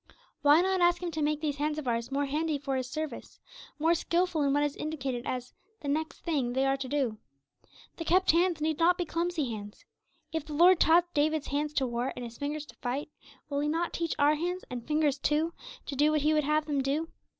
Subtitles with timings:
[0.41, 3.39] Why not ask him to make these hands of ours more handy for His service,
[3.77, 7.19] more skilful in what is indicated as the 'next thynge' they are to do?
[7.97, 9.85] The 'kept' hands need not be clumsy hands.
[10.33, 13.09] If the Lord taught David's hands to war and his fingers to fight,
[13.47, 15.53] will He not teach our hands, and fingers too,
[15.85, 17.09] to do what He would have them do?